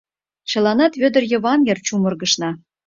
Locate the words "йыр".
1.67-1.79